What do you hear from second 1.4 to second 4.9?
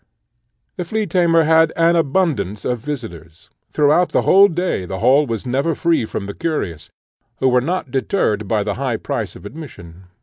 had abundance of visitors. Throughout the whole day